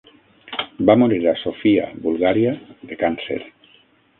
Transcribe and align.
Va 0.89 0.95
morir 1.01 1.19
a 1.31 1.35
Sofia, 1.43 1.85
Bulgària, 2.07 2.55
de 2.93 2.99
càncer. 3.05 3.39